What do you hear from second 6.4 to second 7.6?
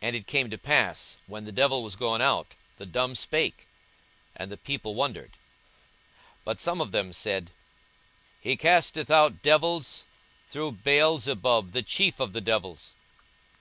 But some of them said,